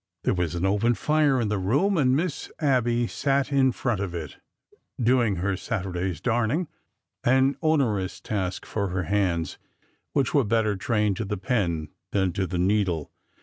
There 0.23 0.33
was 0.33 0.55
an 0.55 0.65
open 0.65 0.95
fire 0.95 1.39
in 1.39 1.49
the 1.49 1.59
room, 1.59 1.95
and 1.95 2.15
Miss 2.15 2.51
Abby 2.59 3.05
sat 3.05 3.51
in 3.51 3.71
front 3.71 3.99
of 3.99 4.15
it, 4.15 4.37
doing 4.99 5.35
her 5.35 5.55
Saturday's 5.55 6.19
darning— 6.19 6.67
an 7.23 7.55
onerous 7.61 8.19
task 8.19 8.65
for 8.65 8.87
her 8.89 9.03
hands, 9.03 9.59
which 10.13 10.33
were 10.33 10.43
better 10.43 10.75
trained 10.75 11.17
to 11.17 11.25
the 11.25 11.37
pen 11.37 11.89
than 12.13 12.33
to 12.33 12.47
the 12.47 12.57
needle. 12.57 13.11